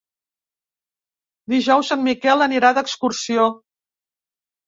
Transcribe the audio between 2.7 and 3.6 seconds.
d'excursió.